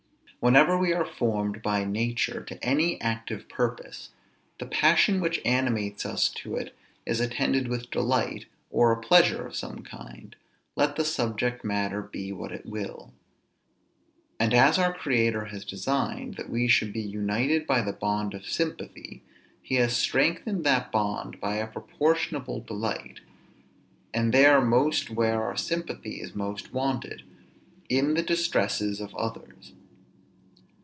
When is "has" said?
15.45-15.63, 19.75-19.95